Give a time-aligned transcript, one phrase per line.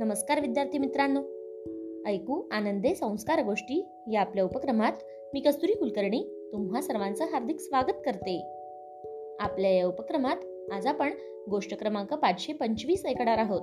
[0.00, 1.20] नमस्कार विद्यार्थी मित्रांनो.
[2.08, 4.92] ऐकू आनंदे संस्कार गोष्टी या आपल्या उपक्रमात
[5.34, 8.46] मी कस्तुरी कुलकर्णी तुम्हा सर्वांचं हार्दिक स्वागत करते.
[9.40, 10.36] आपल्या या उपक्रमात
[10.72, 11.10] आज आपण
[11.50, 13.62] गोष्ट क्रमांक पाचशे पंचवीस ऐकणार आहोत.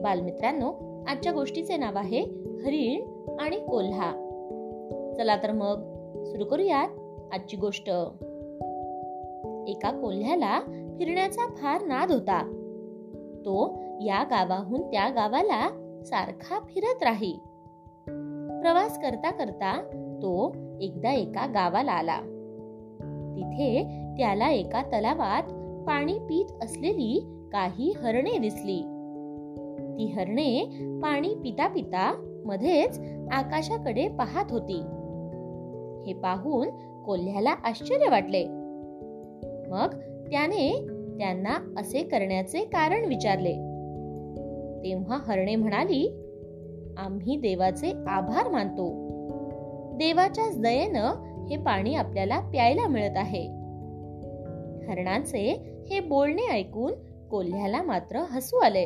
[0.00, 0.72] बालमित्रांनो
[1.08, 2.20] आजच्या गोष्टीचे नाव आहे
[2.64, 3.00] हरिण
[3.40, 4.12] आणि कोल्हा.
[5.16, 5.76] चला तर मग
[6.24, 6.88] सुरू करूयात
[7.34, 7.88] आजची गोष्ट.
[9.68, 10.60] एका कोल्ह्याला
[10.98, 12.56] फिरण्याचा फार नाद होता.
[13.40, 15.68] तो या गावाहून त्या गावाला
[16.04, 17.40] सारखा फिरत राही.
[18.62, 19.82] प्रवास करता करता
[20.22, 22.20] तो एकदा एका गावाला आला.
[23.36, 23.82] तिथे
[24.16, 25.42] त्याला एका तलावात
[25.86, 28.80] पाणी पीत असलेली काही हरणे दिसली.
[29.98, 30.64] ती हरणे
[31.02, 33.00] पाणी पिता पिता मध्येच
[33.32, 34.80] आकाशाकडे पाहत होती.
[36.06, 36.68] हे पाहून
[37.02, 38.44] कोल्ह्याला आश्चर्य वाटले.
[39.68, 39.90] मग
[40.30, 40.86] त्याने
[41.18, 43.69] त्यांना असे करण्याचे कारण विचारले.
[44.84, 46.26] तेव्हा हरणे म्हणाली
[46.98, 49.10] आम्ही देवाचे आभार मानतो.
[49.96, 51.12] देवाच्याच दयेनं
[51.46, 53.42] हे पाणी आपल्याला प्यायला मिळत आहे.
[54.88, 56.92] हरणांचे हे बोलणे ऐकून
[57.30, 58.84] कोल्ह्याला मात्र हसू आले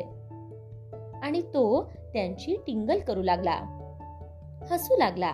[1.22, 3.56] आणि तो त्यांची टिंगल करू लागला.
[4.70, 5.32] हसू लागला.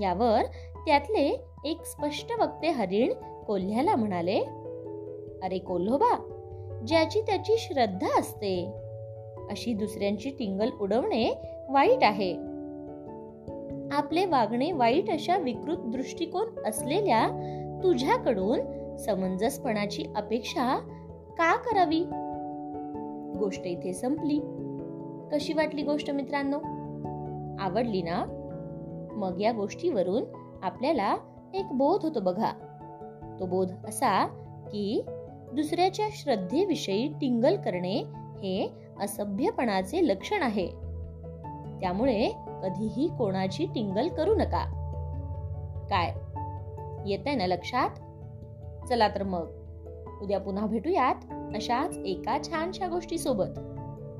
[0.00, 0.42] यावर
[0.86, 3.12] त्यातले एक स्पष्ट वक्ते हरिण
[3.46, 4.40] कोल्ह्याला म्हणाले
[5.42, 6.36] अरे कोल्होबा
[6.86, 8.79] ज्याची त्याची श्रद्धा असते
[9.50, 11.34] अशी दुसऱ्यांची टिंगल उडवणे
[11.68, 12.32] वाईट आहे.
[13.92, 17.28] आपले वागणे वाईट अशा विकृत दृष्टिकोन असलेल्या
[17.82, 18.60] तुझ्याकडून
[18.96, 20.78] समंजसपणाची अपेक्षा
[21.30, 22.00] का करावी?
[23.38, 24.38] गोष्ट इथे संपली.
[25.32, 26.58] कशी वाटली गोष्ट मित्रांनो?
[27.62, 28.24] आवडली ना?
[29.12, 30.24] मग या गोष्टीवरून
[30.62, 31.16] आपल्याला
[31.54, 32.52] एक बोध होतो बघा.
[33.40, 34.26] तो बोध असा
[34.72, 35.02] की
[35.52, 38.04] दुसऱ्याच्या श्रद्धेविषयी टिंगल करणे
[38.42, 40.66] हे असभ्यपणाचे लक्षण आहे.
[41.80, 42.28] त्यामुळे
[42.62, 44.64] कधीही कोणाची टिंगल करू नका.
[45.90, 46.14] काय?
[47.10, 47.90] येत ना लक्षात?
[48.88, 49.50] चला तर मग.
[50.22, 51.14] उद्या पुन्हा भेटूयात
[51.54, 53.58] अशाच एका छानशा गोष्टी सोबत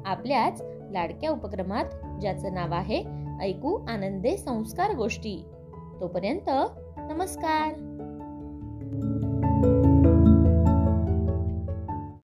[0.06, 1.84] आपल्याच लाडक्या उपक्रमात
[2.20, 3.04] ज्याचं नाव आहे
[3.40, 5.44] ऐकू आनंदे संस्कार गोष्टी.
[6.00, 6.50] तोपर्यंत
[6.96, 7.96] नमस्कार.